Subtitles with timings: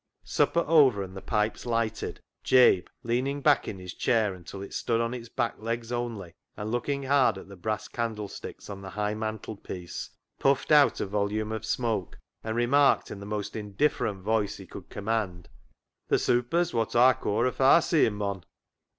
[0.23, 4.99] Supper over and the pipes lighted, Jabe, leaning back in his chair until it stood
[4.99, 9.13] on its back legs only, and looking hard at the brass candlesticks on the high
[9.13, 10.09] mantelpiece,
[10.39, 14.23] BILLY BOTCH 47 puffed out a volume of smoke and remarked in the most indifferent
[14.23, 15.49] voice he could com mand
[16.09, 18.43] —•"Th'' super's' wot Aw caw a far seein' mon."